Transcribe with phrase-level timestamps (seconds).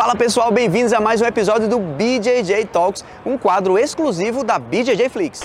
[0.00, 5.10] Fala pessoal, bem-vindos a mais um episódio do BJJ Talks, um quadro exclusivo da BJJ
[5.10, 5.42] Flix.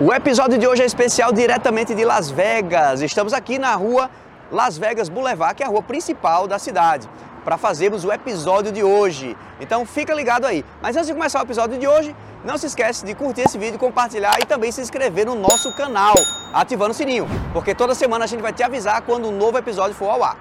[0.00, 3.00] O episódio de hoje é especial diretamente de Las Vegas.
[3.00, 4.08] Estamos aqui na rua
[4.52, 7.08] Las Vegas Boulevard, que é a rua principal da cidade,
[7.44, 9.36] para fazermos o episódio de hoje.
[9.60, 10.64] Então fica ligado aí.
[10.80, 12.14] Mas antes de começar o episódio de hoje,
[12.44, 16.14] não se esquece de curtir esse vídeo, compartilhar e também se inscrever no nosso canal,
[16.52, 19.94] ativando o sininho, porque toda semana a gente vai te avisar quando um novo episódio
[19.94, 20.36] for ao ar.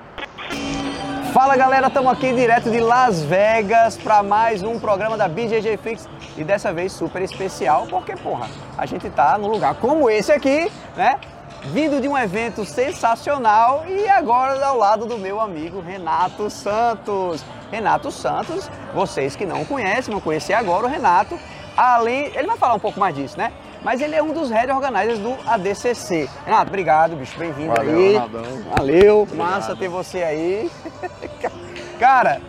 [1.33, 6.09] Fala galera, estamos aqui direto de Las Vegas para mais um programa da BJJ Fix
[6.35, 10.71] e dessa vez super especial, porque porra, a gente tá num lugar como esse aqui,
[10.95, 11.19] né?
[11.65, 17.43] Vindo de um evento sensacional e agora ao lado do meu amigo Renato Santos.
[17.71, 21.37] Renato Santos, vocês que não conhecem, vão conhecer agora o Renato.
[21.77, 23.51] Além, ele vai falar um pouco mais disso, né?
[23.83, 26.27] Mas ele é um dos head organizers do ADCC.
[26.45, 28.13] Renato, obrigado, bicho, bem-vindo aí.
[28.13, 28.43] Renatão.
[28.75, 30.71] Valeu, massa ter você aí.
[31.99, 32.41] Cara,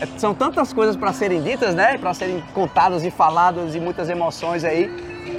[0.00, 1.98] é- são tantas coisas para serem ditas, né?
[1.98, 4.86] Para serem contadas e faladas e muitas emoções aí.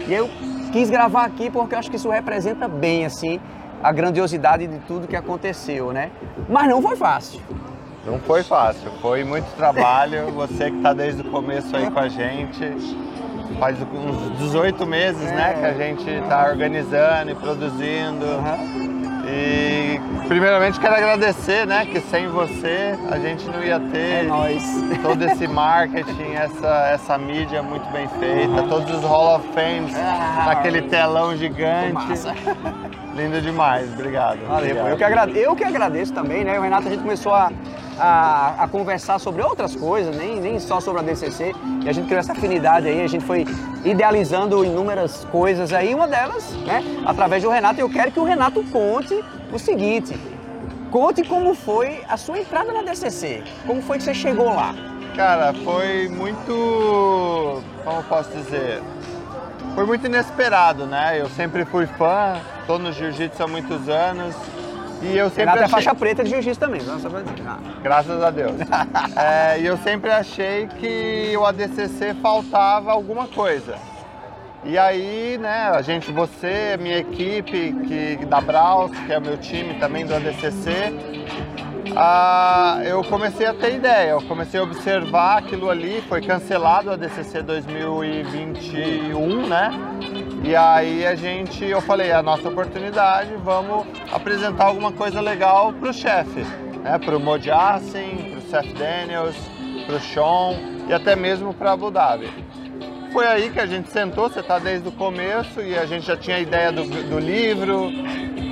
[0.08, 0.30] E eu
[0.72, 3.40] quis gravar aqui porque eu acho que isso representa bem, assim,
[3.82, 6.12] a grandiosidade de tudo que aconteceu, né?
[6.48, 7.42] Mas não foi fácil.
[8.06, 10.32] Não foi fácil, foi muito trabalho.
[10.34, 12.74] Você que está desde o começo aí com a gente,
[13.60, 18.26] faz uns 18 meses, né, que a gente está organizando e produzindo.
[19.28, 24.64] E primeiramente quero agradecer, né, que sem você a gente não ia ter É nóis.
[25.02, 30.44] todo esse marketing, essa, essa mídia muito bem feita, todos os Hall of Fames Ah,
[30.46, 31.94] naquele telão gigante.
[31.94, 32.34] Massa.
[33.16, 34.38] Lindo demais, obrigado.
[34.48, 35.30] Valeu, obrigado.
[35.30, 36.58] eu que, eu que agradeço também, né?
[36.58, 37.52] O Renato, a gente começou a,
[38.00, 42.06] a, a conversar sobre outras coisas, nem, nem só sobre a DCC, e a gente
[42.06, 43.46] criou essa afinidade aí, a gente foi
[43.84, 48.24] idealizando inúmeras coisas aí, uma delas, né, através do Renato, e eu quero que o
[48.24, 50.18] Renato conte o seguinte,
[50.92, 54.74] conte como foi a sua entrada na DCC, como foi que você chegou lá.
[55.16, 57.62] Cara, foi muito.
[57.84, 58.82] Como posso dizer?
[59.76, 61.20] Foi muito inesperado, né?
[61.20, 64.34] Eu sempre fui fã, tô no jiu-jitsu há muitos anos.
[65.02, 65.76] E eu sempre Renato é achei...
[65.76, 67.36] faixa preta de jiu-jitsu também, só pra dizer.
[67.48, 68.56] Ah, Graças a Deus.
[69.16, 73.76] É, e eu sempre achei que o ADCC faltava alguma coisa.
[74.64, 79.38] E aí, né, a gente, você, minha equipe que, da Braus, que é o meu
[79.38, 80.94] time também do ADCC,
[81.96, 86.94] ah, eu comecei a ter ideia, eu comecei a observar aquilo ali, foi cancelado o
[86.94, 89.72] ADCC 2021, né?
[90.44, 95.74] E aí a gente, eu falei, é a nossa oportunidade, vamos apresentar alguma coisa legal
[95.74, 96.42] pro chefe,
[96.82, 96.98] né?
[96.98, 99.36] Pro Mojassin, pro Seth Daniels,
[99.86, 100.56] pro Sean
[100.88, 102.30] e até mesmo para Abu Dhabi.
[103.12, 106.16] Foi aí que a gente sentou, você está desde o começo e a gente já
[106.16, 107.92] tinha a ideia do, do livro,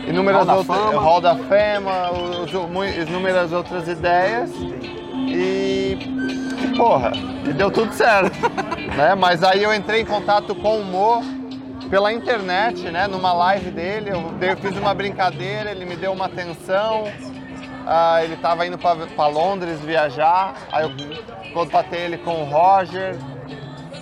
[0.07, 1.01] inúmeras Hall da outras, Fama.
[1.01, 2.11] Hall da Fama,
[2.41, 4.49] os- inúmeras outras ideias
[5.27, 5.95] e,
[6.63, 7.11] e, porra,
[7.47, 8.35] e deu tudo certo,
[8.97, 9.15] né?
[9.15, 11.36] Mas aí eu entrei em contato com o Mo
[11.89, 13.07] pela internet, né?
[13.07, 17.05] Numa live dele, eu, eu fiz uma brincadeira, ele me deu uma atenção.
[17.85, 23.15] Ah, ele estava indo para Londres viajar, aí eu contatei ele com o Roger,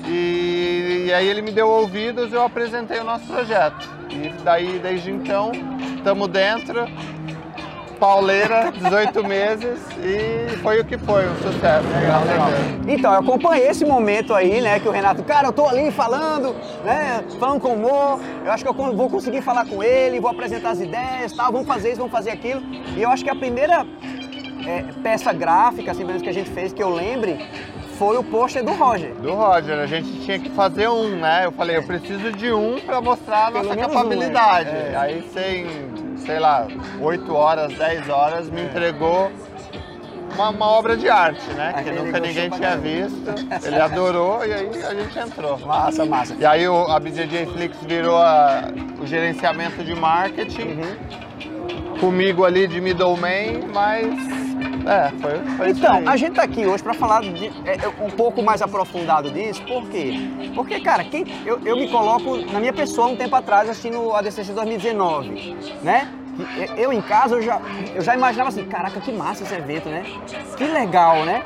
[0.07, 3.88] e, e aí ele me deu ouvidos e eu apresentei o nosso projeto.
[4.09, 5.52] E daí, desde então,
[5.97, 6.88] estamos dentro,
[7.96, 11.86] pauleira, 18 meses e foi o que foi, um sucesso.
[11.88, 12.98] a Deus.
[12.98, 16.56] Então, eu acompanhei esse momento aí, né, que o Renato, cara, eu tô ali falando,
[16.84, 20.32] né, falando com o Mo, eu acho que eu vou conseguir falar com ele, vou
[20.32, 22.62] apresentar as ideias, tal, vamos fazer isso, vamos fazer aquilo.
[22.96, 23.86] E eu acho que a primeira
[24.68, 27.40] é, peça gráfica, assim, que a gente fez, que eu lembre,
[27.98, 29.14] foi o pôster do Roger.
[29.16, 31.46] Do Roger, a gente tinha que fazer um, né?
[31.46, 34.70] Eu falei, eu preciso de um para mostrar a nossa menos capabilidade.
[34.70, 34.96] um, é.
[34.96, 35.66] Aí, sem,
[36.25, 36.68] sei lá,
[37.02, 39.31] 8 horas, 10 horas, me entregou
[40.34, 41.74] uma, uma obra de arte, né?
[41.75, 43.24] Aí que nunca ninguém tinha visto.
[43.66, 45.58] Ele adorou e aí a gente entrou.
[45.59, 46.35] Massa, massa.
[46.38, 48.64] E aí o, a BJJ Flix virou a-
[49.02, 51.97] o gerenciamento de marketing, Uhum.
[52.00, 54.05] comigo ali de middleman, mas
[54.85, 58.03] é, foi, foi isso Então, a gente tá aqui hoje para falar de- é, é,
[58.03, 60.14] um pouco mais aprofundado disso, por quê?
[60.53, 64.16] Porque, cara, quem, eu, eu me coloco na minha pessoa um tempo atrás assistindo o
[64.16, 66.08] ADCC 2019, né?
[66.76, 67.61] Eu em casa, eu já,
[67.96, 70.03] eu já imaginava assim, caraca, que massa esse evento, né?
[70.58, 71.43] Que legal, né?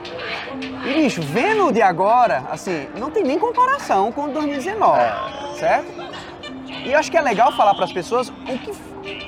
[0.83, 4.99] E, bicho, vendo o de agora, assim, não tem nem comparação com o 2019,
[5.59, 5.85] certo?
[6.85, 8.71] E eu acho que é legal falar para as pessoas o que,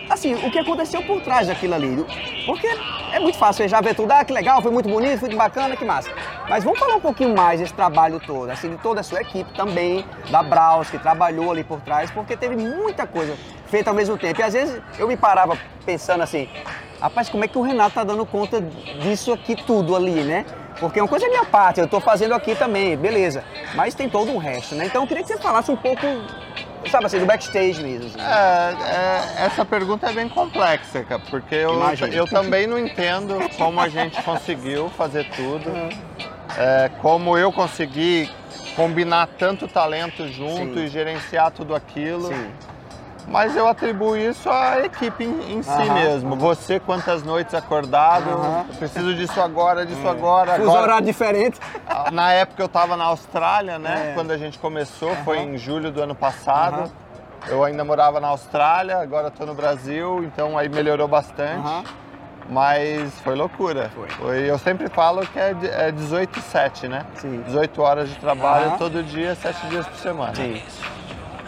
[0.09, 2.05] assim, o que aconteceu por trás daquilo ali.
[2.47, 2.67] Porque
[3.11, 5.37] é muito fácil, você já vê tudo, ah, que legal, foi muito bonito, foi muito
[5.37, 6.09] bacana, que massa.
[6.49, 9.53] Mas vamos falar um pouquinho mais desse trabalho todo, assim, de toda a sua equipe
[9.53, 13.35] também, da Braus, que trabalhou ali por trás, porque teve muita coisa
[13.67, 14.39] feita ao mesmo tempo.
[14.39, 16.49] E às vezes eu me parava pensando assim,
[16.99, 20.45] rapaz, como é que o Renato tá dando conta disso aqui tudo ali, né?
[20.79, 23.43] Porque uma coisa é minha parte, eu estou fazendo aqui também, beleza.
[23.75, 24.85] Mas tem todo um resto, né?
[24.85, 26.05] Então eu queria que você falasse um pouco
[26.89, 28.07] sabe assim, do backstage mesmo.
[28.07, 28.19] Assim.
[28.19, 31.79] É, é, essa pergunta é bem complexa, cara, porque eu,
[32.11, 35.69] eu também não entendo como a gente conseguiu fazer tudo,
[36.57, 38.29] é, como eu consegui
[38.75, 40.85] combinar tanto talento junto Sim.
[40.85, 42.27] e gerenciar tudo aquilo.
[42.27, 42.51] Sim.
[43.27, 46.35] Mas eu atribuo isso à equipe em, em si mesmo.
[46.35, 50.09] Você, quantas noites acordado, preciso disso agora, disso é.
[50.09, 50.55] agora.
[50.55, 51.59] Fuso agora, horário diferente.
[51.87, 54.11] Ah, na época eu estava na Austrália, né?
[54.11, 54.13] É.
[54.13, 56.91] Quando a gente começou, foi em julho do ano passado.
[57.47, 61.67] Eu ainda morava na Austrália, agora estou no Brasil, então aí melhorou bastante.
[62.49, 63.89] Mas foi loucura.
[63.95, 64.09] Foi.
[64.09, 64.49] foi.
[64.49, 65.55] Eu sempre falo que é,
[65.87, 67.05] é 18 e 7, né?
[67.15, 67.41] Sim.
[67.45, 70.35] 18 horas de trabalho todo dia, 7 dias por semana.
[70.35, 70.61] Sim.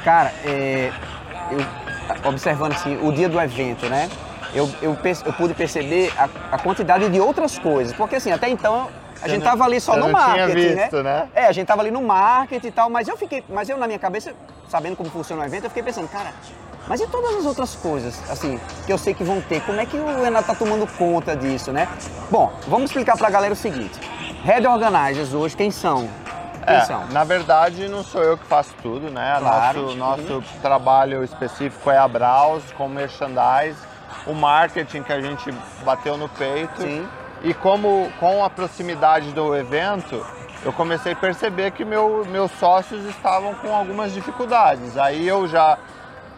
[0.03, 0.91] Cara, é,
[1.53, 4.09] eu, observando assim, o dia do evento, né?
[4.53, 7.93] Eu, eu, eu pude perceber a, a, quantidade de outras coisas.
[7.93, 8.87] Porque assim, até então
[9.21, 11.03] a gente tava ali só no marketing, visto, né?
[11.03, 11.29] né?
[11.33, 13.87] É, a gente tava ali no marketing e tal, mas eu fiquei, mas eu na
[13.87, 14.33] minha cabeça,
[14.69, 16.31] sabendo como funciona o evento, eu fiquei pensando, cara,
[16.87, 19.61] mas e todas as outras coisas, assim, que eu sei que vão ter?
[19.61, 21.87] Como é que o Renato tá tomando conta disso, né?
[22.29, 23.97] Bom, vamos explicar pra galera o seguinte.
[24.43, 26.09] Head Organizers hoje, quem são?
[26.65, 29.35] É, na verdade, não sou eu que faço tudo, né?
[29.39, 29.95] Claro.
[29.95, 33.77] Nosso, nosso trabalho específico é a Browse com merchandise,
[34.25, 35.51] o marketing que a gente
[35.83, 36.81] bateu no peito.
[36.81, 37.07] Sim.
[37.43, 40.25] E como com a proximidade do evento,
[40.63, 44.97] eu comecei a perceber que meu, meus sócios estavam com algumas dificuldades.
[44.97, 45.77] Aí eu já,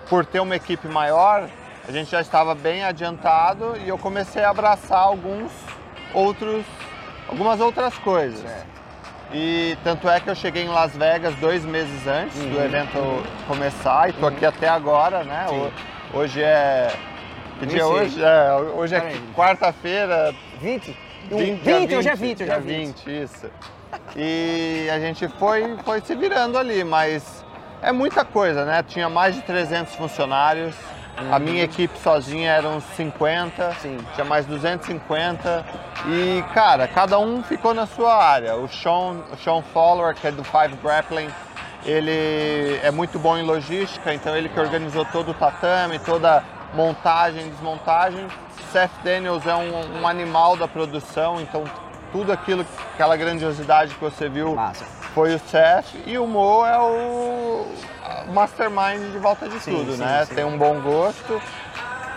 [0.10, 1.48] por ter uma equipe maior,
[1.88, 5.52] a gente já estava bem adiantado e eu comecei a abraçar alguns
[6.14, 6.66] outros,
[7.30, 8.40] algumas outras coisas.
[8.40, 8.76] Certo.
[9.34, 12.50] E tanto é que eu cheguei em Las Vegas dois meses antes uhum.
[12.50, 14.28] do evento começar e tô uhum.
[14.28, 15.46] aqui até agora, né?
[15.50, 15.72] Sim.
[16.14, 16.94] Hoje é.
[17.60, 18.22] Que dia hoje?
[18.22, 20.34] É, hoje é quarta-feira.
[20.62, 20.98] 20?
[21.30, 23.06] 20, 20, hoje é 20, hoje é 20.
[23.06, 23.50] 20, isso.
[24.16, 27.44] E a gente foi, foi se virando ali, mas
[27.82, 28.84] é muita coisa, né?
[28.84, 30.95] Tinha mais de 300 funcionários, Uhum.
[31.32, 33.98] A minha equipe sozinha eram 50, Sim.
[34.14, 35.66] tinha mais 250.
[36.08, 38.56] E, cara, cada um ficou na sua área.
[38.56, 41.30] O Sean, o Sean Fowler, que é do Five Grappling,
[41.86, 47.50] ele é muito bom em logística, então ele que organizou todo o tatame, toda montagem,
[47.50, 48.28] desmontagem.
[48.72, 51.64] Seth Daniels é um, um animal da produção, então
[52.12, 54.84] tudo aquilo, aquela grandiosidade que você viu Massa.
[55.14, 55.86] foi o Seth.
[56.06, 57.68] E o Mo é o
[58.34, 60.26] mastermind de volta de sim, tudo, sim, né?
[60.28, 60.36] Sim.
[60.36, 61.42] Tem um bom gosto.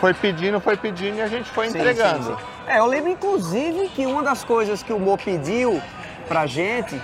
[0.01, 2.39] Foi pedindo, foi pedindo e a gente foi entregando.
[2.67, 5.83] É, eu lembro inclusive que uma das coisas que o Mo pediu
[6.29, 7.01] pra gente,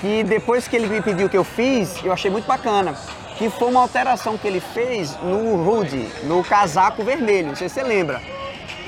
[0.00, 2.94] que depois que ele me pediu que eu fiz, eu achei muito bacana.
[3.36, 7.48] Que foi uma alteração que ele fez no hoodie, no casaco vermelho.
[7.48, 8.20] Não sei se você lembra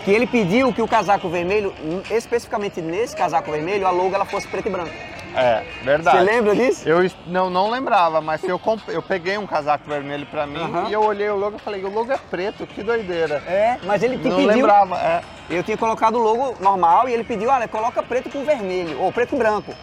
[0.04, 1.74] que ele pediu que o casaco vermelho,
[2.10, 4.94] especificamente nesse casaco vermelho, a logo ela fosse preto e branco.
[5.38, 6.18] É, verdade.
[6.18, 6.88] Você lembra disso?
[6.88, 8.80] Eu não, não lembrava, mas eu, comp...
[8.88, 10.88] eu peguei um casaco vermelho pra mim uhum.
[10.88, 13.42] e eu olhei o logo e falei, o logo é preto, que doideira.
[13.46, 14.48] É, mas ele te não pediu...
[14.48, 15.22] Não lembrava, é.
[15.48, 19.12] Eu tinha colocado o logo normal e ele pediu, olha, coloca preto com vermelho, ou
[19.12, 19.74] preto e branco.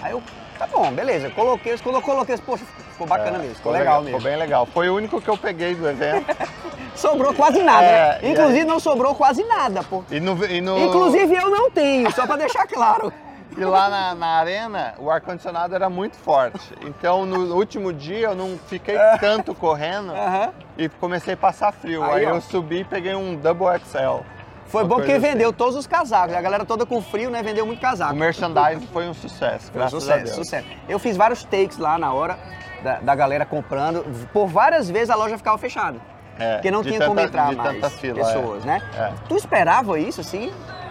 [0.00, 0.22] Aí eu,
[0.58, 1.28] tá bom, beleza.
[1.30, 4.18] Coloquei, quando eu coloquei, poxa, ficou bacana é, mesmo, ficou legal, legal, mesmo.
[4.18, 4.66] Ficou bem legal.
[4.66, 6.26] Foi o único que eu peguei do evento.
[6.94, 8.30] sobrou quase nada, é, né?
[8.30, 10.04] Inclusive não sobrou quase nada, pô.
[10.10, 10.78] E no, e no...
[10.78, 13.12] Inclusive eu não tenho, só pra deixar claro.
[13.60, 16.74] E lá na, na arena, o ar-condicionado era muito forte.
[16.82, 19.18] Então, no último dia, eu não fiquei é.
[19.18, 20.52] tanto correndo uhum.
[20.78, 22.02] e comecei a passar frio.
[22.02, 24.24] Aí, Aí eu subi e peguei um Double XL.
[24.66, 25.20] Foi bom porque assim.
[25.20, 26.34] vendeu todos os casacos.
[26.34, 27.42] A galera toda com frio, né?
[27.42, 28.12] Vendeu muito casaco.
[28.12, 30.36] O merchandising foi um sucesso, graças sucesso, a Deus.
[30.36, 30.66] Sucesso.
[30.88, 32.38] Eu fiz vários takes lá na hora
[32.82, 34.04] da, da galera comprando.
[34.32, 35.98] Por várias vezes a loja ficava fechada.
[36.38, 38.66] É, porque não tinha tanta, como entrar mais fila, pessoas, é.
[38.66, 38.82] né?
[38.96, 39.12] É.
[39.28, 40.50] Tu esperava isso, assim?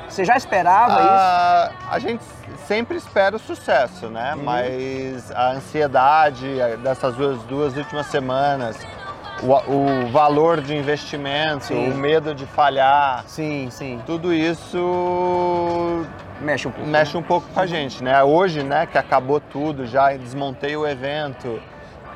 [0.10, 1.88] Você já esperava ah, isso?
[1.92, 2.24] A gente
[2.68, 4.34] sempre espera o sucesso, né?
[4.36, 4.44] Uhum.
[4.44, 6.48] Mas a ansiedade
[6.84, 8.78] dessas duas, duas últimas semanas,
[9.42, 11.92] o, o valor de investimento, sim.
[11.92, 13.24] o medo de falhar.
[13.28, 14.01] Sim, sim.
[14.06, 16.06] Tudo isso
[16.42, 17.20] mexe um pouco, mexe né?
[17.20, 18.24] um pouco com a gente, né?
[18.24, 21.62] Hoje, né, que acabou tudo, já desmontei o evento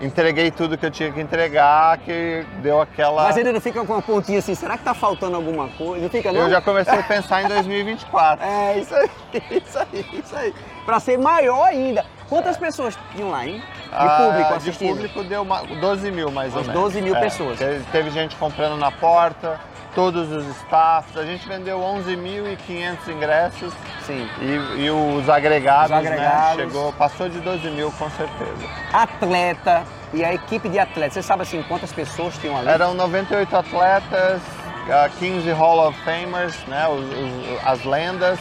[0.02, 3.24] entreguei tudo que eu tinha que entregar, que deu aquela.
[3.24, 6.04] Mas ainda não fica com uma pontinha assim, será que tá faltando alguma coisa?
[6.04, 6.42] Não fica, não?
[6.42, 8.44] Eu já comecei a pensar em 2024.
[8.54, 9.10] É, isso aí,
[9.52, 10.54] isso aí, isso aí.
[10.86, 12.06] Pra ser maior ainda.
[12.30, 13.60] Quantas pessoas tinham lá, hein?
[13.60, 15.02] De ah, público assistindo?
[15.02, 15.46] De público deu
[15.80, 16.74] 12 mil, mais ou menos.
[16.74, 17.60] 12 mil é, pessoas.
[17.92, 19.60] Teve gente comprando na porta,
[19.96, 21.16] todos os staffs.
[21.18, 23.74] A gente vendeu 11.500 ingressos
[24.06, 24.28] Sim.
[24.42, 26.58] e, e os agregados, Os agregados.
[26.58, 28.68] Né, chegou, passou de 12 mil com certeza.
[28.92, 29.84] Atleta
[30.14, 31.14] e a equipe de atletas.
[31.14, 32.68] Você sabe assim quantas pessoas tinham ali?
[32.70, 34.42] Eram 98 atletas,
[34.90, 38.40] ah, 15 Hall of Famers, né, os- os- as lendas.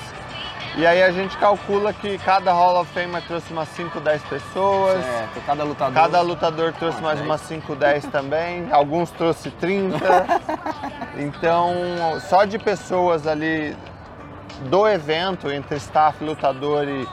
[0.76, 5.04] E aí a gente calcula que cada Hall of Famer trouxe umas 5, 10 pessoas.
[5.04, 5.94] Certo, cada lutador.
[5.94, 8.68] Cada lutador trouxe Ah, mais umas 5, 10 também.
[8.72, 9.98] Alguns trouxe 30.
[11.18, 11.74] Então,
[12.28, 13.76] só de pessoas ali
[14.70, 17.06] do evento, entre staff, lutador e,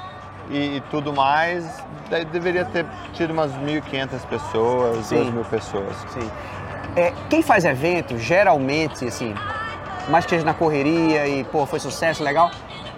[0.49, 5.31] e- e tudo mais, de- deveria ter tido umas 1.500 pessoas, Sim.
[5.33, 5.95] 2.000 pessoas.
[6.13, 6.31] Sim.
[6.95, 9.35] É, quem faz evento, geralmente, assim,
[10.07, 12.49] mais que seja na correria e, pô, foi sucesso, legal,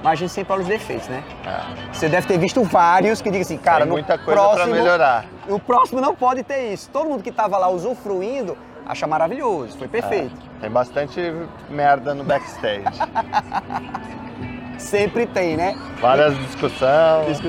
[0.03, 1.24] mas a gente sempre olha os defeitos, né?
[1.46, 1.93] É.
[1.93, 5.25] Você deve ter visto vários que digam assim, cara, Tem no muita coisa próximo, melhorar.
[5.48, 6.89] O próximo não pode ter isso.
[6.89, 10.36] Todo mundo que estava lá usufruindo acha maravilhoso, foi perfeito.
[10.60, 11.22] Tem bastante
[11.70, 12.84] merda no backstage.
[14.77, 15.77] Sempre tem, né?
[16.00, 17.39] Várias discussões.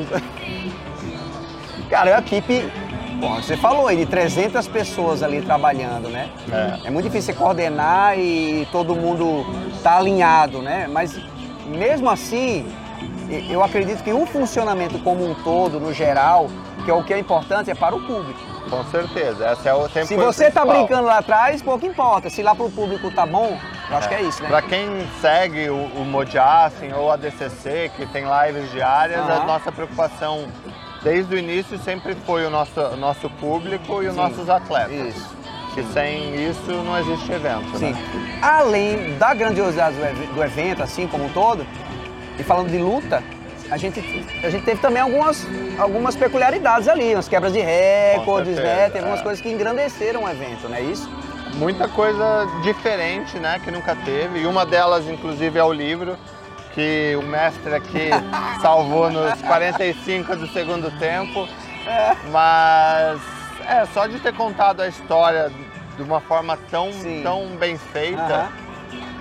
[1.88, 2.70] Cara, é uma equipe,
[3.18, 6.30] bom, você falou aí, de 300 pessoas ali trabalhando, né?
[6.52, 6.88] É.
[6.88, 9.46] É muito difícil você coordenar e todo mundo
[9.82, 10.86] tá alinhado, né?
[10.90, 11.18] Mas
[11.72, 12.66] mesmo assim,
[13.50, 16.48] eu acredito que o funcionamento como um todo, no geral,
[16.84, 18.40] que é o que é importante, é para o público.
[18.68, 19.46] Com certeza.
[19.46, 20.86] Essa é o sempre Se o você tá principal.
[20.86, 22.30] brincando lá atrás, pouco importa.
[22.30, 23.58] Se lá pro público tá bom,
[23.90, 24.48] eu acho que é isso, né?
[24.48, 24.88] Para quem
[25.20, 29.42] segue o, o ou a DCC, que tem lives diárias, Aham.
[29.42, 30.46] a nossa preocupação
[31.02, 34.20] desde o início sempre foi o nosso, o nosso público e os Sim.
[34.20, 35.14] nossos atletas.
[35.14, 35.41] Isso.
[35.74, 37.92] Que sem isso não existe evento, Sim.
[37.92, 38.38] né?
[38.42, 41.66] Além da grandiosidade do, ev- do evento, assim como um todo,
[42.38, 43.22] e falando de luta,
[43.70, 44.00] a gente,
[44.44, 45.46] a gente teve também algumas,
[45.78, 48.84] algumas peculiaridades ali, umas quebras de recordes, certeza, né?
[48.86, 49.22] Teve algumas é.
[49.22, 51.08] coisas que engrandeceram o evento, não é isso?
[51.54, 54.40] Muita coisa diferente, né, que nunca teve.
[54.40, 56.18] E uma delas, inclusive, é o livro
[56.74, 58.10] que o mestre aqui
[58.60, 61.48] salvou nos 45 do segundo tempo.
[62.30, 63.20] Mas
[63.68, 65.50] é só de ter contado a história
[65.96, 67.20] de uma forma tão, Sim.
[67.22, 68.48] tão bem feita.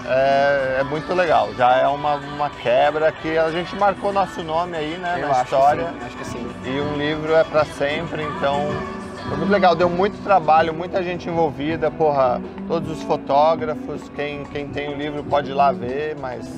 [0.05, 1.53] É, é muito legal.
[1.55, 5.33] Já é uma, uma quebra que a gente marcou nosso nome aí, né, Eu na
[5.33, 5.85] acho história.
[5.85, 6.51] que sim, acho que sim.
[6.65, 8.67] E um livro é para sempre, então
[9.27, 9.75] foi muito legal.
[9.75, 15.23] Deu muito trabalho, muita gente envolvida, porra, todos os fotógrafos, quem, quem tem o livro
[15.23, 16.49] pode ir lá ver, mas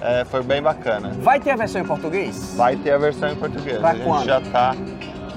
[0.00, 1.12] é, foi bem bacana.
[1.18, 2.54] Vai ter a versão em português?
[2.56, 3.78] Vai ter a versão em português.
[3.78, 4.24] Pra a gente quando?
[4.24, 4.74] já tá.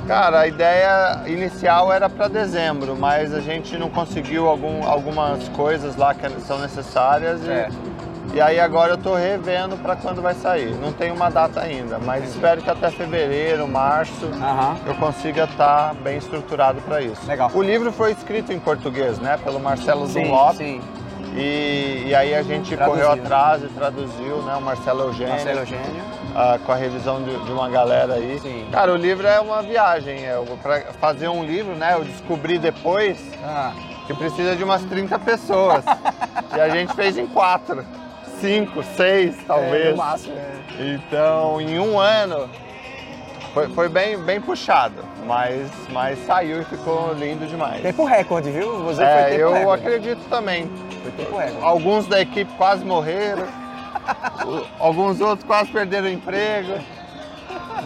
[0.07, 5.95] Cara, a ideia inicial era para dezembro, mas a gente não conseguiu algum, algumas coisas
[5.95, 7.69] lá que são necessárias e, É.
[8.33, 10.75] e aí agora eu tô revendo para quando vai sair.
[10.75, 14.75] Não tem uma data ainda, mas espero que até fevereiro, março Aham.
[14.85, 17.25] eu consiga estar bem estruturado para isso.
[17.25, 17.49] Legal.
[17.53, 20.55] O livro foi escrito em português, né, pelo Marcelo Sim, Dunlop.
[20.57, 20.81] sim.
[21.35, 23.05] E, e aí a gente Traduziu.
[23.07, 26.03] correu atrás e traduziu, né, o Marcelo Eugênio Marcelo Eugênio.
[26.35, 28.39] Ah, com a revisão de, de uma galera aí.
[28.39, 28.67] Sim.
[28.71, 30.21] Cara, o livro é uma viagem.
[30.21, 33.71] Eu, pra fazer um livro, né, eu descobri depois Ah,
[34.07, 35.83] que precisa de umas 30 pessoas.
[36.55, 37.85] e a gente fez em quatro,
[38.39, 39.91] cinco, seis, é, talvez.
[39.91, 40.53] no máximo, é.
[40.95, 42.49] Então, em um ano,
[43.53, 44.95] foi, foi bem, bem puxado,
[45.27, 47.81] mas, mas saiu e ficou lindo demais.
[47.81, 48.83] Tempo recorde, viu?
[48.85, 49.85] Você foi É, tempo eu recorde.
[49.87, 50.69] acredito também.
[51.03, 51.63] Foi tempo recorde.
[51.63, 53.45] Alguns da equipe quase morreram,
[54.79, 56.73] alguns outros quase perderam o emprego,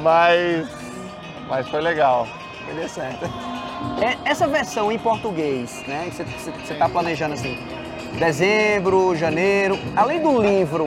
[0.02, 0.68] mas,
[1.48, 2.28] mas foi legal.
[2.76, 3.26] Dar certo.
[4.02, 6.10] É, essa versão em português, né?
[6.10, 7.58] que Você está planejando assim,
[8.20, 9.80] dezembro, janeiro.
[9.96, 10.86] Além do livro,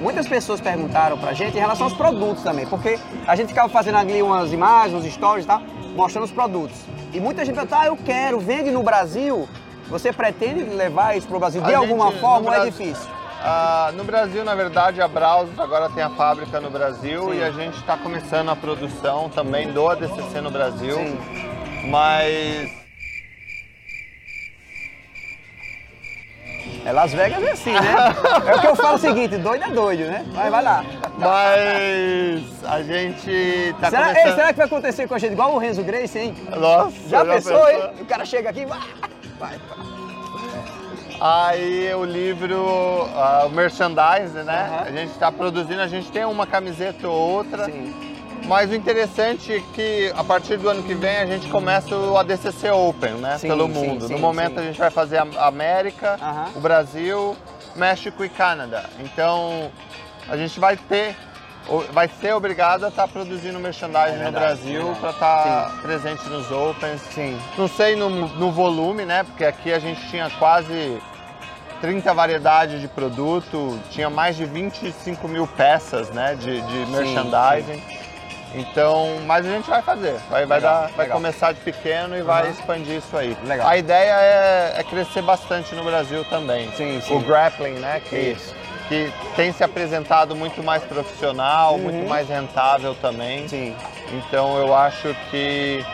[0.00, 3.98] muitas pessoas perguntaram pra gente em relação aos produtos também, porque a gente ficava fazendo
[3.98, 5.62] ali umas imagens, uns stories e tal,
[5.94, 6.76] mostrando os produtos.
[7.12, 9.48] E muita gente pergunta, ah, eu quero, vende no Brasil.
[9.88, 13.10] Você pretende levar isso pro Brasil de A alguma gente, forma ou é Brasil- difícil?
[13.42, 17.38] Ah, no Brasil, na verdade, a Browse agora tem a fábrica no Brasil Sim.
[17.38, 21.18] e a gente está começando a produção também do ADCC no Brasil, Sim.
[21.90, 22.80] mas
[26.84, 27.94] É Las Vegas é assim, né?
[28.46, 30.24] É o que eu falo o seguinte, doido é doido, né?
[30.32, 30.84] Vai, vai lá.
[31.18, 34.34] mas a gente está Será, ei, começando.
[34.36, 36.34] será que vai acontecer com a gente igual o Renzo Grace, hein?
[36.56, 37.90] Nossa, Já pensou, hein?
[38.00, 38.80] O cara chega aqui, vai,
[39.38, 39.58] vai.
[41.20, 44.70] Aí o livro, ah, o merchandise, né?
[44.70, 44.82] Aham.
[44.86, 47.66] A gente está produzindo, a gente tem uma camiseta ou outra.
[47.66, 48.10] Sim.
[48.46, 52.16] Mas o interessante é que a partir do ano que vem a gente começa o
[52.16, 53.36] ADCC Open, né?
[53.38, 54.06] Sim, pelo sim, mundo.
[54.06, 54.60] sim, no momento sim.
[54.60, 56.18] a gente vai fazer a América,
[56.56, 57.36] o Brasil,
[57.76, 58.84] México e Canadá.
[58.98, 59.70] Então
[60.26, 61.14] a gente vai ter,
[61.92, 65.00] vai ser obrigado a estar produzindo merchandising no verdade, Brasil verdade.
[65.00, 67.02] para estar presente nos Opens.
[67.12, 67.38] Sim.
[67.58, 69.22] Não sei no, no volume, né?
[69.22, 70.98] Porque aqui a gente tinha quase
[71.80, 77.80] 30 variedades de produto, tinha mais de 25 mil peças né, de, de merchandising.
[77.80, 78.00] Sim.
[78.54, 82.26] Então, mas a gente vai fazer, vai, vai, dar, vai começar de pequeno e uhum.
[82.26, 83.36] vai expandir isso aí.
[83.44, 83.68] Legal.
[83.68, 86.70] A ideia é, é, crescer bastante no Brasil também.
[86.72, 87.14] Sim, sim.
[87.14, 88.00] O grappling, né?
[88.04, 88.54] Que, isso.
[88.88, 91.82] que tem se apresentado muito mais profissional, uhum.
[91.82, 93.46] muito mais rentável também.
[93.46, 93.76] Sim.
[94.12, 95.84] Então eu acho que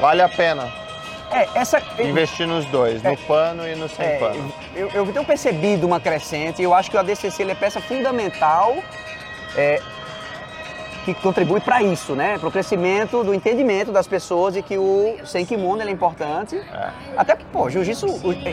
[0.00, 0.85] vale a pena.
[1.30, 1.82] É, essa...
[1.98, 4.52] Investir nos dois, é, no pano e no sem é, pano.
[4.74, 8.76] Eu, eu tenho percebido uma crescente, eu acho que o ADCC é peça fundamental
[9.56, 9.80] é,
[11.06, 12.36] que contribui para isso, né?
[12.36, 16.56] Para o crescimento do entendimento das pessoas e que o sem kimono é importante.
[16.56, 16.90] É.
[17.16, 18.08] Até, pô, jiu-jitsu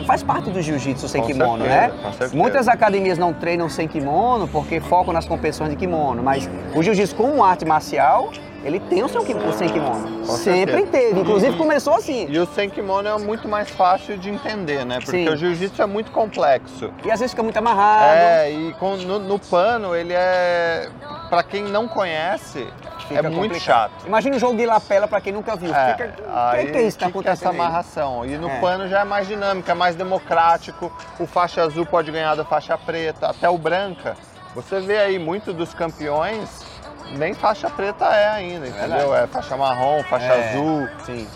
[0.06, 2.30] faz parte do jiu-jitsu sem com kimono, certeza, né?
[2.32, 7.16] Muitas academias não treinam sem kimono porque focam nas competições de kimono, mas o jiu-jitsu
[7.16, 8.30] como arte marcial
[8.64, 10.24] ele tem o seu o sem kimono.
[10.24, 11.20] Sempre teve.
[11.20, 12.26] Inclusive começou assim.
[12.30, 14.96] E o sem kimono é muito mais fácil de entender, né?
[14.96, 15.28] Porque Sim.
[15.28, 16.90] o jiu-jitsu é muito complexo.
[17.04, 18.04] E às vezes fica muito amarrado.
[18.04, 20.88] É, e com, no, no pano ele é.
[21.28, 22.66] Pra quem não conhece,
[23.08, 23.34] Fica é complicado.
[23.34, 24.06] muito chato.
[24.06, 25.74] Imagina um jogo de lapela para quem nunca viu.
[25.74, 28.22] É, fica, aí que é isso que tá acontecendo essa amarração.
[28.22, 28.34] Aí?
[28.34, 28.60] E no é.
[28.60, 30.90] pano já é mais dinâmica, é mais democrático.
[31.18, 34.16] O faixa azul pode ganhar da faixa preta, até o branca.
[34.54, 36.63] Você vê aí muito dos campeões
[37.12, 39.14] nem faixa preta é ainda, entendeu?
[39.14, 40.88] É, é faixa marrom, faixa é, azul.
[41.04, 41.28] Sim.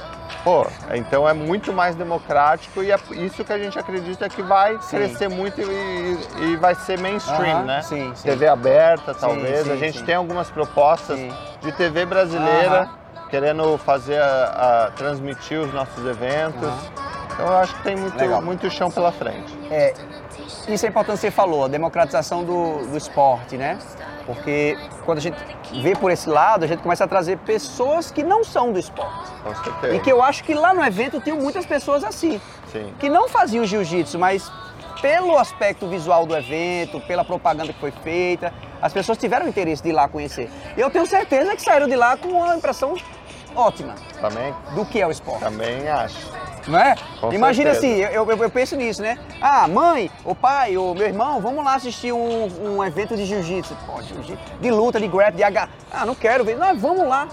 [0.45, 4.79] Pô, então é muito mais democrático e é isso que a gente acredita que vai
[4.81, 4.97] sim.
[4.97, 7.83] crescer muito e, e, vai ser mainstream, né?
[7.83, 8.29] Sim, sim.
[8.29, 9.67] TV aberta, talvez.
[9.67, 11.19] Sim, a gente tem algumas propostas
[11.61, 12.89] de TV brasileira
[13.29, 16.73] querendo fazer a, a, transmitir os nossos eventos.
[17.33, 19.57] Então eu acho que tem muito, muito chão pela frente.
[19.71, 19.95] É,
[20.69, 23.79] isso é importante você falou, a democratização do, do esporte, né?
[24.29, 25.39] Porque quando a gente
[25.81, 29.31] vê por esse lado, a gente começa a trazer pessoas que não são do esporte.
[29.43, 29.95] Com certeza.
[29.95, 32.39] E que eu acho que lá no evento tinham muitas pessoas assim.
[32.71, 32.93] Sim.
[32.99, 34.53] Que não faziam jiu-jitsu, mas
[35.01, 39.89] pelo aspecto visual do evento, pela propaganda que foi feita, as pessoas tiveram interesse de
[39.89, 40.51] ir lá conhecer.
[40.77, 42.95] E eu tenho certeza que saíram de lá com uma impressão
[43.57, 43.95] ótima.
[44.21, 44.55] Também?
[44.75, 45.41] Do que é o esporte.
[45.41, 46.31] Também acho.
[46.69, 46.95] Não é?
[47.21, 48.05] Com Imagina certeza.
[48.05, 49.19] assim, eu, eu, eu, penso nisso, né?
[49.41, 53.77] Ah, mãe, o pai, o meu irmão, vamos lá assistir um, um evento de jiu-jitsu.
[53.87, 55.69] Pô, jiu-jitsu, de luta, de grab, de H.
[55.91, 56.57] Ah, não quero ver.
[56.57, 57.29] Não, vamos lá.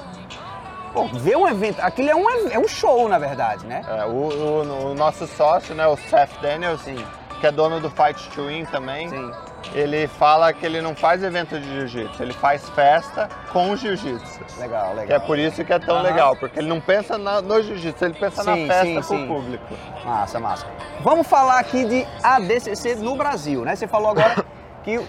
[0.93, 3.81] Pô, ver um evento, aquilo é um, é um show, na verdade, né?
[3.85, 7.03] É, o, o, o nosso sócio, né, o Seth Daniels, Sim.
[7.41, 9.09] que é dono do Fight to Win também.
[9.09, 9.31] Sim
[9.73, 14.39] ele fala que ele não faz evento de jiu-jitsu, ele faz festa com jiu-jitsu.
[14.59, 15.05] Legal, legal.
[15.07, 16.03] Que é por isso que é tão uhum.
[16.03, 19.17] legal, porque ele não pensa na, no jiu-jitsu, ele pensa sim, na festa sim, com
[19.17, 19.23] sim.
[19.23, 19.65] o público.
[20.05, 20.67] Massa, massa.
[21.01, 23.75] Vamos falar aqui de ADCC no Brasil, né?
[23.75, 24.45] Você falou agora
[24.83, 24.99] que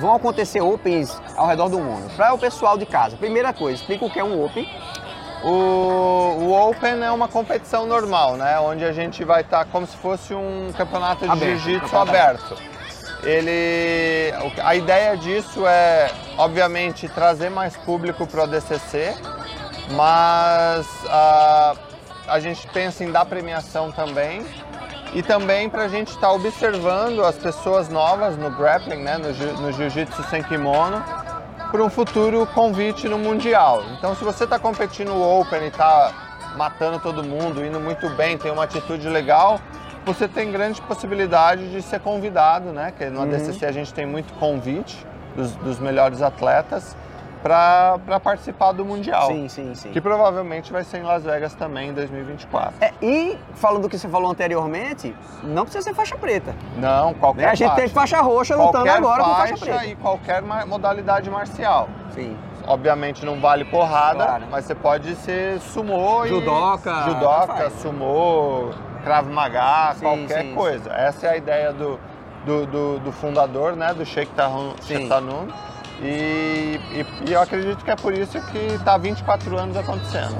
[0.00, 2.10] vão acontecer Opens ao redor do mundo.
[2.16, 4.68] Para o pessoal de casa, primeira coisa, explica o que é um Open.
[5.44, 8.58] O, o, Open é uma competição normal, né?
[8.58, 12.56] Onde a gente vai estar tá como se fosse um campeonato de jiu-jitsu aberto
[13.22, 19.14] ele, a ideia disso é, obviamente, trazer mais público para o DCC,
[19.92, 21.74] mas a,
[22.28, 24.44] a gente pensa em dar premiação também
[25.14, 29.62] e também para a gente estar tá observando as pessoas novas no grappling, né, no,
[29.62, 31.02] no jiu-jitsu sem kimono,
[31.70, 33.82] para um futuro convite no mundial.
[33.98, 36.12] Então, se você está competindo no Open e está
[36.56, 39.60] matando todo mundo, indo muito bem, tem uma atitude legal,
[40.04, 42.92] você tem grande possibilidade de ser convidado, né?
[42.96, 43.24] Que no uhum.
[43.24, 45.06] ADCC a gente tem muito convite
[45.36, 46.96] dos, dos melhores atletas
[47.42, 49.28] para participar do Mundial.
[49.28, 49.90] Sim, sim, sim.
[49.90, 52.74] Que provavelmente vai ser em Las Vegas também em 2024.
[52.80, 56.54] É, e falando do que você falou anteriormente, não precisa ser faixa preta.
[56.76, 57.48] Não, qualquer né?
[57.48, 57.80] A gente faixa.
[57.80, 59.86] tem faixa roxa lutando qualquer agora faixa com faixa preta.
[59.86, 61.88] e qualquer modalidade marcial.
[62.14, 62.36] Sim.
[62.66, 64.44] Obviamente não vale porrada, claro.
[64.50, 67.04] mas você pode ser sumô judoca, e...
[67.04, 68.72] Judoca, sumô,
[69.08, 70.84] Krav Maga, sim, qualquer sim, coisa.
[70.84, 70.96] Sim.
[70.96, 71.98] Essa é a ideia do,
[72.44, 74.74] do, do, do fundador, né, do Sheikh Tanun.
[76.02, 80.36] E, e, e, eu acredito que é por isso que está 24 anos acontecendo.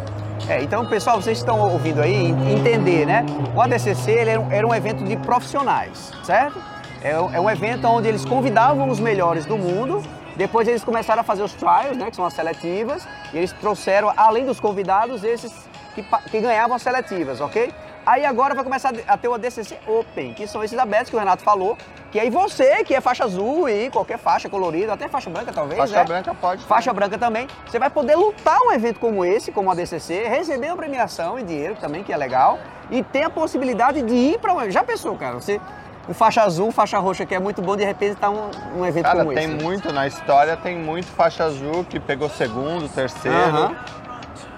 [0.47, 3.25] É, então, pessoal, vocês estão ouvindo aí, entender, né?
[3.57, 6.63] O ADCC ele era, um, era um evento de profissionais, certo?
[7.03, 10.03] É, é um evento onde eles convidavam os melhores do mundo
[10.37, 13.05] depois eles começaram a fazer os trials, né, que são as seletivas,
[13.35, 15.53] e eles trouxeram, além dos convidados, esses
[15.97, 17.75] que, que ganhavam as seletivas, ok?
[18.09, 21.19] Aí agora vai começar a ter o ADCC Open, que são esses abertos que o
[21.19, 21.77] Renato falou,
[22.11, 25.79] que aí você, que é faixa azul e qualquer faixa colorida, até faixa branca talvez,
[25.79, 26.05] Faixa né?
[26.05, 26.65] branca pode.
[26.65, 27.47] Faixa branca também.
[27.67, 31.43] Você vai poder lutar um evento como esse, como o ADCC, receber uma premiação e
[31.43, 32.59] dinheiro também, que é legal,
[32.91, 34.71] e ter a possibilidade de ir para um...
[34.71, 35.35] Já pensou, cara?
[35.35, 35.61] Você
[36.09, 39.05] um faixa azul, faixa roxa que é muito bom, de repente tá um, um evento
[39.05, 39.55] Cara, como tem esse.
[39.55, 43.37] tem muito, na história tem muito faixa azul que pegou segundo, terceiro.
[43.37, 43.77] Uhum.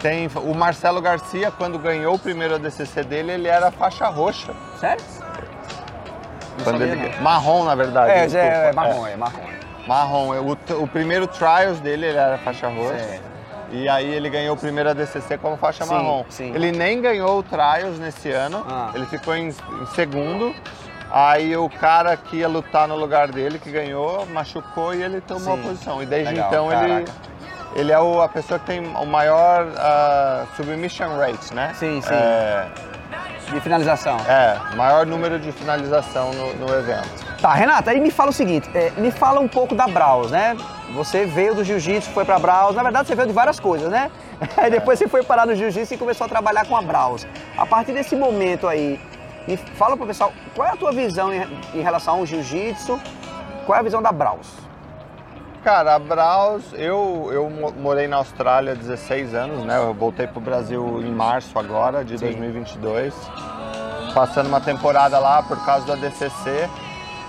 [0.00, 4.52] Tem o Marcelo Garcia, quando ganhou o primeiro ADCC dele, ele era faixa roxa.
[4.78, 5.04] Sério?
[6.64, 7.14] Quando sabia, ele...
[7.16, 7.22] não.
[7.22, 8.10] Marrom, na verdade.
[8.10, 8.46] É, desculpa.
[8.46, 9.42] é, é marrom, é, marrom.
[9.86, 10.28] Marrom.
[10.40, 12.98] O, o primeiro trials dele ele era faixa roxa.
[12.98, 13.30] Certo.
[13.72, 16.24] E aí ele ganhou o primeiro ADCC como faixa Sim, marrom.
[16.28, 16.52] sim.
[16.54, 18.64] Ele nem ganhou o trials nesse ano.
[18.68, 18.90] Ah.
[18.94, 20.54] Ele ficou em, em segundo.
[21.10, 25.56] Aí o cara que ia lutar no lugar dele, que ganhou, machucou e ele tomou
[25.56, 25.60] Sim.
[25.60, 26.02] a posição.
[26.02, 26.94] E desde Legal, então caraca.
[26.94, 27.04] ele
[27.76, 31.72] é o- a pessoa que tem o maior ah, submission rate, né?
[31.78, 32.12] Sim, sim.
[32.12, 32.66] É,
[33.52, 34.16] De finalização.
[34.28, 37.08] é, maior número de finalização no, no evento.
[37.40, 40.56] Tá, Renata, aí me fala o seguinte, é, me fala um pouco da Braus, né?
[40.94, 44.10] Você veio do jiu-jitsu, foi pra Braus, na verdade você veio de várias coisas, né?
[44.56, 47.26] Aí depois você foi parar no jiu-jitsu e começou a trabalhar com a Braus.
[47.56, 48.98] A partir desse momento aí,
[49.46, 52.98] me fala pro pessoal, qual é a tua visão em, em relação ao jiu-jitsu?
[53.66, 54.48] Qual é a visão da Braus?
[55.62, 59.76] Cara, a Braus, eu, eu mo- morei na Austrália há 16 anos, né?
[59.76, 62.24] Eu voltei pro Brasil em março agora, de Sim.
[62.26, 63.14] 2022.
[64.14, 66.68] Passando uma temporada lá por causa do ADCC.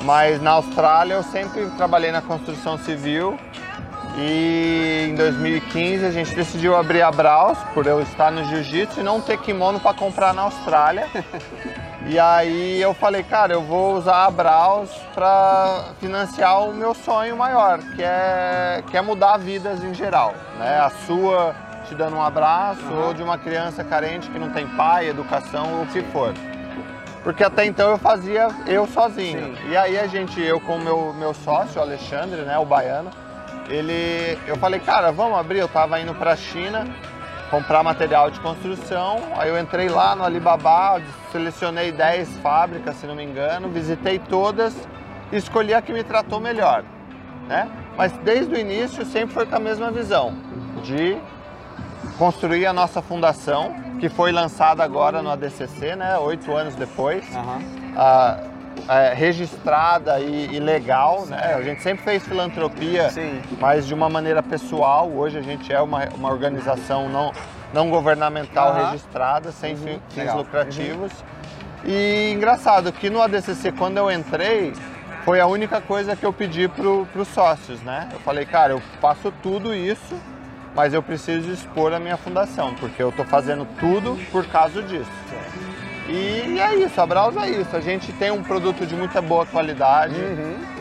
[0.04, 3.38] Mas na Austrália eu sempre trabalhei na construção civil.
[4.18, 9.04] E em 2015 a gente decidiu abrir a Braus, por eu estar no jiu-jitsu e
[9.04, 11.08] não ter kimono para comprar na Austrália.
[12.08, 17.38] E aí eu falei, cara, eu vou usar a Braus para financiar o meu sonho
[17.38, 20.34] maior, que é, que é mudar vidas em geral.
[20.58, 20.80] Né?
[20.80, 21.54] A sua
[21.88, 23.06] te dando um abraço, Uhum.
[23.06, 26.34] ou de uma criança carente que não tem pai, educação, ou o que for.
[27.24, 29.56] Porque até então eu fazia eu sozinho.
[29.56, 29.70] Sim.
[29.70, 33.12] E aí a gente, eu com o meu, meu sócio, o Alexandre, né, o baiano,
[33.72, 35.60] ele, eu falei, cara, vamos abrir.
[35.60, 36.86] Eu tava indo pra China
[37.50, 39.20] comprar material de construção.
[39.38, 44.76] Aí eu entrei lá no Alibaba, selecionei 10 fábricas, se não me engano, visitei todas
[45.32, 46.84] e escolhi a que me tratou melhor,
[47.48, 47.70] né?
[47.98, 50.34] Mas desde o início sempre foi com a mesma visão
[50.84, 51.18] de
[52.18, 56.18] construir a nossa fundação, que foi lançada agora no ADCC, né?
[56.18, 57.26] Oito anos depois
[57.96, 58.38] ah,
[58.88, 61.54] é, registrada e, e legal, né?
[61.56, 63.42] A gente sempre fez filantropia, Sim.
[63.60, 65.10] mas de uma maneira pessoal.
[65.10, 67.32] Hoje a gente é uma, uma organização não,
[67.74, 68.86] não governamental Aham.
[68.92, 70.38] registrada, sem fi- fins legal.
[70.38, 71.12] lucrativos.
[71.84, 74.74] E engraçado que no ADCC, quando eu entrei,
[75.26, 78.08] foi a única coisa que eu pedi para os sócios, né?
[78.12, 80.16] Eu falei, cara, eu faço tudo isso,
[80.76, 85.10] mas eu preciso expor a minha fundação, porque eu estou fazendo tudo por causa disso.
[86.12, 87.74] E é isso, a Braus é isso.
[87.76, 90.16] A gente tem um produto de muita boa qualidade,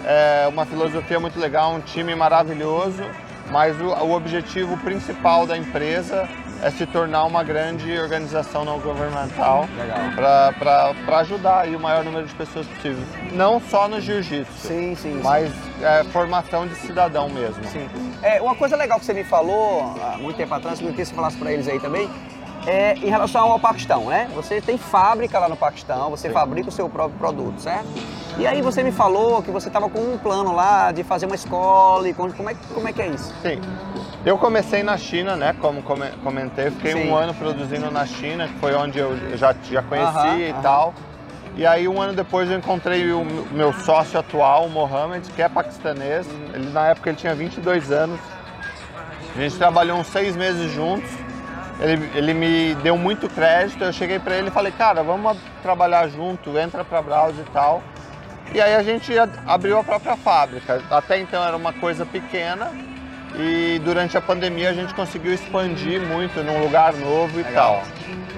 [0.04, 3.04] é uma filosofia muito legal, um time maravilhoso,
[3.50, 6.28] mas o, o objetivo principal da empresa
[6.62, 9.66] é se tornar uma grande organização não governamental
[10.14, 13.02] para ajudar o maior número de pessoas possível.
[13.32, 15.14] Não só no jiu-jitsu, Sim, sim.
[15.14, 15.20] sim.
[15.22, 17.64] mas é, formação de cidadão mesmo.
[17.64, 17.88] Sim.
[18.22, 21.08] É, uma coisa legal que você me falou há muito tempo atrás, eu queria que
[21.08, 22.10] você falasse para eles aí também,
[22.66, 24.28] é em relação ao Paquistão, né?
[24.34, 26.34] Você tem fábrica lá no Paquistão, você Sim.
[26.34, 27.86] fabrica o seu próprio produto, certo?
[28.38, 31.34] E aí você me falou que você estava com um plano lá de fazer uma
[31.34, 33.34] escola e como é, como é que é isso?
[33.42, 33.60] Sim.
[34.24, 35.54] Eu comecei na China, né?
[35.60, 37.10] Como come- comentei, fiquei Sim.
[37.10, 40.62] um ano produzindo na China, que foi onde eu já, já conheci Aham, e aham.
[40.62, 40.94] tal.
[41.56, 45.48] E aí um ano depois eu encontrei o meu sócio atual, o Mohamed, que é
[45.48, 46.26] paquistanês.
[46.26, 46.48] Uhum.
[46.54, 48.20] Ele na época ele tinha 22 anos.
[49.36, 51.10] A gente trabalhou uns seis meses juntos.
[51.80, 53.82] Ele, ele me deu muito crédito.
[53.82, 57.82] Eu cheguei para ele e falei, cara, vamos trabalhar junto, entra para Browse e tal.
[58.52, 59.12] E aí a gente
[59.46, 60.82] abriu a própria fábrica.
[60.90, 62.70] Até então era uma coisa pequena
[63.36, 67.82] e durante a pandemia a gente conseguiu expandir muito num lugar novo e Legal.
[67.82, 67.82] tal.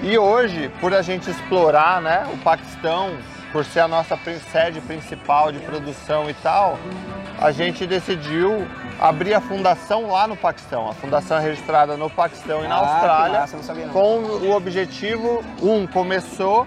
[0.03, 3.17] E hoje, por a gente explorar né, o Paquistão,
[3.53, 4.19] por ser a nossa
[4.51, 6.79] sede principal de produção e tal,
[7.43, 8.67] a gente decidiu
[9.01, 10.89] abrir a fundação lá no Paquistão.
[10.89, 13.93] A fundação é registrada no Paquistão e na Ah, Austrália massa, não sabia não.
[13.93, 16.67] com o objetivo, um, começou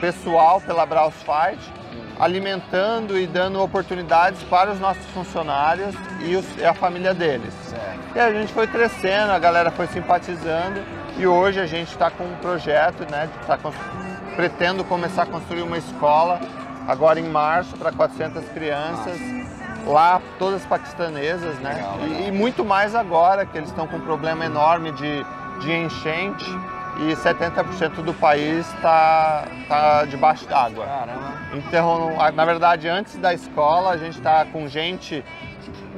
[0.00, 1.60] pessoal pela Browse Fight,
[2.18, 7.52] alimentando e dando oportunidades para os nossos funcionários e, os- e a família deles.
[7.68, 7.84] Certo.
[8.14, 10.82] E a gente foi crescendo, a galera foi simpatizando
[11.18, 13.28] e hoje a gente está com um projeto, né?
[13.46, 13.74] tá cons-
[14.34, 16.40] pretendo começar a construir uma escola
[16.88, 19.18] agora em março para 400 crianças.
[19.86, 21.74] Lá, todas paquistanesas, né?
[21.74, 22.28] Legal, E- legal.
[22.28, 25.24] E, muito mais agora, que eles estão com um problema enorme de,
[25.60, 26.44] de enchente
[26.98, 30.86] e 70% do país está tá debaixo d'água.
[31.52, 35.24] Então, na verdade, antes da escola, a gente está com gente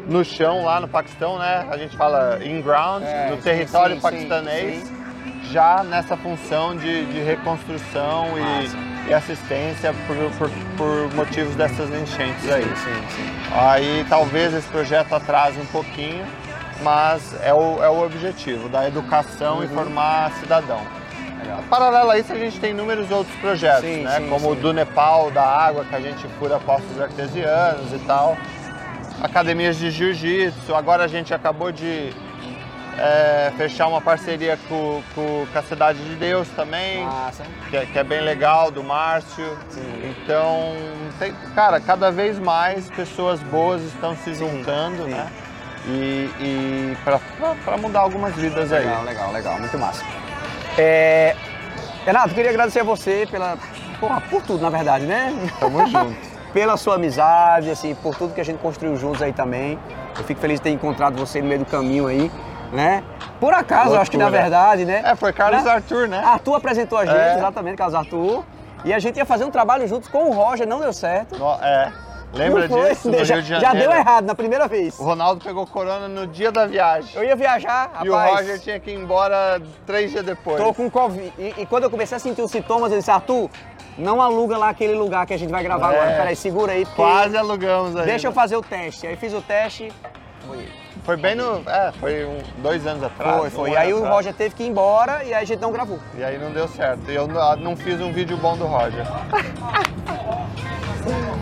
[0.06, 1.66] no chão lá no Paquistão, né?
[1.70, 4.94] A gente fala in-ground, É, no sim, território sim, paquistanês, sim,
[5.50, 8.76] já nessa função de, de reconstrução Massa.
[8.76, 12.62] e, e assistência por, por- por motivos dessas enchentes aí.
[12.64, 13.32] Sim, sim.
[13.52, 16.24] Aí talvez esse projeto atrase um pouquinho,
[16.82, 19.74] mas é o, é o objetivo da educação e Uhum.
[19.74, 20.80] formar cidadão.
[21.42, 21.60] legal.
[21.70, 24.18] Paralelo a isso, a gente tem inúmeros outros projetos, Sim, né?
[24.18, 28.36] sim, Como o do Nepal, da água, que a gente fura poços artesianos e tal.
[29.22, 30.74] Academias de jiu-jitsu.
[30.74, 32.12] Agora a gente acabou de
[32.98, 37.06] é, fechar uma parceria com, com, com a Cidade de Deus também,
[37.70, 39.56] que é, que é bem legal, do Márcio.
[39.70, 40.14] Sim.
[40.22, 40.72] Então,
[41.18, 45.10] tem- cara, cada vez mais pessoas boas estão se Sim, juntando, sim.
[45.10, 45.26] né?
[45.86, 46.96] E, e
[47.64, 48.84] para mudar algumas vidas aí.
[48.84, 49.58] Legal, legal, legal.
[49.58, 50.04] Muito massa.
[50.76, 51.34] É...
[52.04, 53.56] Renato, queria agradecer a você pela.
[54.00, 55.32] Porra, por tudo, na verdade, né?
[55.58, 56.28] Tamo junto.
[56.52, 59.78] Pela sua amizade, assim, por tudo que a gente construiu juntos aí também.
[60.16, 62.30] Eu fico feliz de ter encontrado você no meio do caminho aí,
[62.72, 63.02] né?
[63.40, 64.42] Por acaso, eu acho que na Loucura.
[64.42, 65.02] verdade, né?
[65.04, 65.70] É, foi Carlos Né?
[65.70, 66.22] Arthur, né?
[66.24, 67.36] Arthur apresentou a gente, É.
[67.36, 68.44] exatamente, Carlos Arthur.
[68.84, 71.36] E a gente ia fazer um trabalho juntos com o Roger, não deu certo.
[71.38, 71.92] No- é.
[72.32, 72.90] Lembra Não foi?
[72.90, 73.10] disso?
[73.24, 73.90] Já, de já Janeiro.
[73.90, 74.98] deu errado na primeira vez.
[75.00, 77.10] O Ronaldo pegou corona no dia da viagem.
[77.16, 78.04] Eu ia viajar, rapaz.
[78.04, 80.62] E o Roger tinha que ir embora três dias depois.
[80.62, 81.32] Tô com Covid.
[81.38, 83.48] E, e quando eu comecei a sentir os sintomas, eu disse, Arthur,
[83.96, 85.96] não aluga lá aquele lugar que a gente vai gravar É.
[86.00, 86.16] agora.
[86.18, 88.04] Peraí, segura aí, Quase alugamos aí.
[88.04, 89.06] deixa eu fazer o teste.
[89.06, 89.90] Aí fiz o teste.
[90.46, 90.68] Foi,
[91.08, 91.62] Foi bem no.
[91.66, 93.38] É, foi um- dois anos atrás.
[93.38, 93.48] foi.
[93.48, 93.70] foi.
[93.70, 94.14] um E aí ano o atrás.
[94.16, 95.98] Roger teve que ir embora e aí a gente não gravou.
[96.14, 97.10] E aí não deu certo.
[97.10, 99.06] E eu não não fiz um vídeo bom do Roger.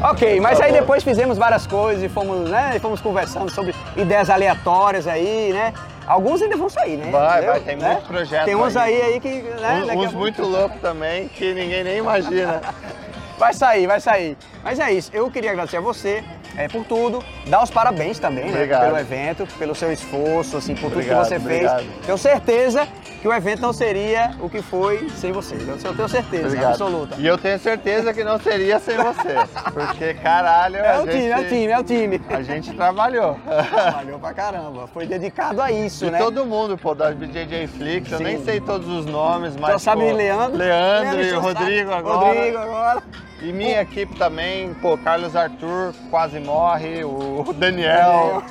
[0.09, 4.31] Ok, mas aí depois fizemos várias coisas e fomos, né, e fomos conversando sobre ideias
[4.31, 5.73] aleatórias aí, né?
[6.07, 7.11] Alguns ainda vão sair, né?
[7.11, 7.51] Vai, Entendeu?
[7.53, 7.93] vai, tem Né?
[7.95, 9.03] muito projeto Tem uns aí.
[9.03, 9.83] aí, que, né?
[9.85, 12.61] Uns pouco- muito loucos também, que ninguém nem imagina.
[13.39, 14.37] Vai sair, vai sair.
[14.65, 16.25] Mas é isso, eu queria agradecer a você
[16.57, 20.87] é, por tudo, dar os parabéns também, né, pelo evento, pelo seu esforço, assim, por
[20.87, 21.79] Obrigado, tudo que você obrigado.
[21.83, 22.07] fez.
[22.07, 22.89] Tenho certeza
[23.21, 25.55] que o evento não seria o que foi sem você.
[25.85, 26.71] Eu tenho certeza, Obrigado.
[26.71, 27.17] absoluta.
[27.19, 29.35] E eu tenho certeza que não seria sem você.
[29.75, 32.21] Porque, caralho, É o gente, time, é o time, é o time.
[32.31, 33.39] A gente trabalhou.
[33.71, 36.19] Trabalhou pra caramba, foi dedicado a isso, E né?
[36.19, 39.69] todo mundo, pô, da BJJ Flix, eu nem sei todos os nomes, mas.
[39.69, 40.57] Então sabe pô, Leandro?
[40.57, 42.27] Leandro e Leandro, o Rodrigo agora.
[42.27, 43.03] Rodrigo agora.
[43.47, 48.43] E minha equipe também, pô, Carlos Arthur quase morre, o Daniel,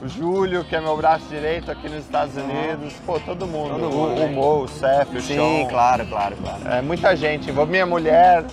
[0.00, 3.74] o Júlio, que é meu braço direito aqui nos Estados Unidos, pô, todo mundo.
[3.74, 4.26] Todo o, mundo, o né?
[4.28, 5.68] Mo, o Cef, o Sim, Sean.
[5.68, 6.66] claro, claro, claro.
[6.66, 8.46] É, muita gente, minha mulher.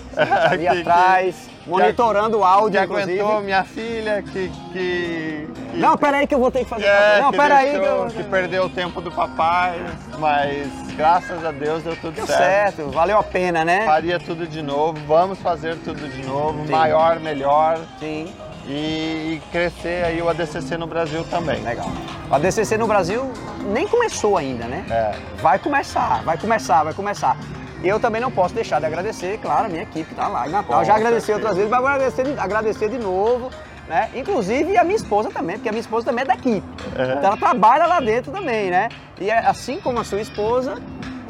[0.51, 3.19] Ali atrás, monitorando o áudio, que inclusive.
[3.19, 4.49] aguentou minha filha, que.
[4.73, 6.85] que, que Não, peraí que eu vou ter que fazer.
[6.85, 8.11] é, não, que peraí que deixou- eu...
[8.11, 9.79] que perdeu o tempo do papai,
[10.17, 12.75] mas graças a Deus deu tudo Deu certo.
[12.77, 13.85] certo, valeu a pena, né?
[13.85, 16.71] Faria tudo de novo, vamos fazer tudo de novo, Sim.
[16.71, 18.33] maior, melhor Sim,
[18.67, 21.61] e crescer aí o ADCC no Brasil também.
[21.61, 21.87] legal.
[22.29, 23.31] O ADCC no Brasil
[23.73, 24.85] nem começou ainda, né?
[24.89, 27.37] É, Vai começar, vai começar, vai começar.
[27.83, 30.47] E eu também não posso deixar de agradecer, claro, a minha equipe que tá lá
[30.47, 30.83] em Natal.
[30.83, 33.49] Já agradeci outras vezes, mas vou agradecer, agradecer de novo,
[33.87, 34.09] né?
[34.13, 36.63] Inclusive a minha esposa também, porque a minha esposa também é daqui.
[36.97, 37.03] É.
[37.13, 38.89] Então ela trabalha lá dentro também, né?
[39.19, 40.75] E é assim como a sua esposa,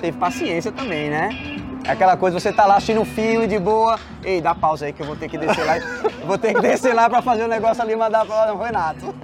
[0.02, 1.30] teve paciência também, né?
[1.86, 4.94] É Aquela coisa, você tá lá assistindo um filme de boa, ei, dá pausa aí
[4.94, 5.76] que eu vou ter que descer lá,
[6.26, 9.16] vou ter que descer lá pra fazer o negócio ali e mandar pra Renato.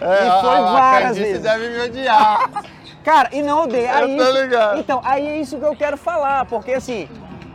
[0.00, 1.42] É, e foi a, várias vezes.
[1.42, 2.50] deve me odiar.
[3.08, 3.88] Cara, e não odeia.
[3.90, 4.78] Eu Aí tô isso- ligado.
[4.80, 7.08] Então, aí é isso que eu quero falar, porque assim,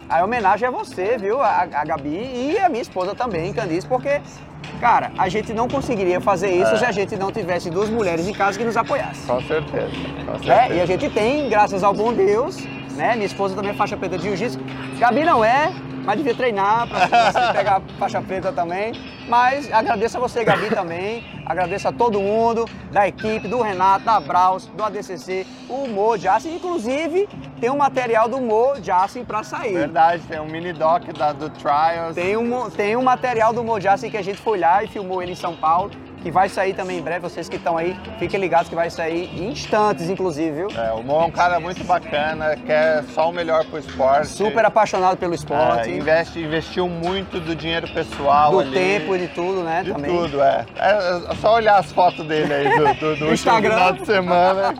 [0.09, 1.39] a homenagem é você, viu?
[1.43, 4.19] A, a Gabi e a minha esposa também, Candice, porque,
[4.79, 6.77] cara, a gente não conseguiria fazer isso É.
[6.77, 9.27] se a gente não tivesse duas mulheres em casa que nos apoiassem.
[9.27, 9.91] Com certeza,
[10.25, 10.39] com Né?
[10.55, 10.73] certeza.
[10.73, 12.57] E a gente tem, graças ao bom Deus,
[12.95, 13.13] né?
[13.13, 14.59] Minha esposa também é faixa preta de jiu-jitsu.
[14.97, 15.71] Gabi não é,
[16.03, 18.93] mas devia treinar pra pra pegar faixa preta também.
[19.27, 21.23] Mas agradeço a você, Gabi, também.
[21.45, 26.15] Agradeço a todo mundo, da equipe, do Renato, da Braus, do ADCC, o Mo.
[26.45, 27.27] Inclusive,
[27.59, 28.73] tem um material do Mo
[29.25, 29.73] pra sair.
[29.73, 32.15] Verdade, tem um mini doc da, do Trials.
[32.15, 35.33] Tem um, tem um material do Mo que a gente foi lá e filmou ele
[35.33, 35.91] em São Paulo,
[36.23, 37.19] que vai sair também em breve.
[37.19, 40.67] Vocês que estão aí, fiquem ligados que vai sair em instantes, inclusive, viu?
[40.69, 44.27] É, o Mo é um cara muito bacana, quer só o melhor pro esporte.
[44.29, 45.89] Super apaixonado pelo esporte.
[45.89, 48.71] É, investe, investiu muito do dinheiro pessoal do ali.
[48.71, 49.83] tempo e de tudo, né?
[49.83, 50.09] De também.
[50.09, 50.65] tudo, é.
[50.77, 53.73] É só olhar as fotos dele aí do, do, do Instagram.
[53.75, 54.73] final de semana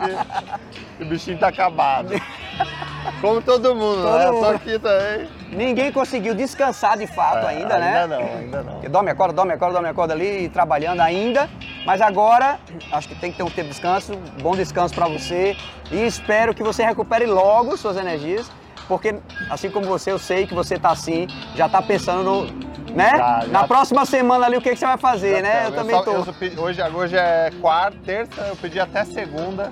[0.98, 2.14] que o bichinho tá acabado.
[3.22, 4.32] Como todo mundo, Todo né?
[4.32, 4.40] Mundo.
[4.42, 5.28] tô aqui também.
[5.52, 8.02] Ninguém conseguiu descansar de fato É, ainda, né?
[8.04, 8.74] Ainda não, ainda não.
[8.74, 11.50] Porque dorme, acorda, dorme, acorda, dorme, acorda ali, trabalhando ainda.
[11.86, 12.60] Mas agora,
[12.92, 15.56] acho que tem que ter um tempo de descanso, bom descanso pra você.
[15.92, 18.50] E espero que você recupere logo suas energias.
[18.88, 19.16] Porque,
[19.50, 22.74] assim como você, eu sei que você tá assim, já tá pensando no.
[22.94, 23.10] Né?
[23.18, 23.48] Já, já.
[23.48, 25.64] Na próxima semana ali, o que, que você vai fazer, né?
[25.66, 26.12] Eu, Então, também só- tô.
[26.12, 29.72] eu hoje, hoje é quarta, terça, eu pedi até segunda.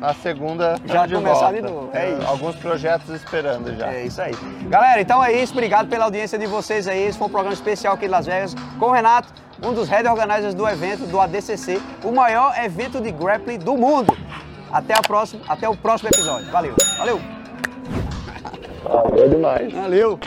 [0.00, 1.54] Na segunda, Já de começar volta.
[1.54, 2.26] de novo, é Tem isso.
[2.26, 3.92] Alguns projetos esperando já.
[3.92, 4.32] É isso aí.
[4.68, 5.52] Galera, então é isso.
[5.52, 7.00] Obrigado pela audiência de vocês aí.
[7.06, 9.28] Esse foi um programa especial aqui de Las Vegas com o Renato,
[9.62, 14.16] um dos head organizers do evento do ADCC, o maior evento de grappling do mundo.
[14.72, 16.50] Até, a próxima, até o próximo episódio.
[16.50, 16.74] Valeu.
[16.98, 17.37] Valeu.
[18.88, 19.72] Valeu demais.
[19.72, 20.18] Valeu.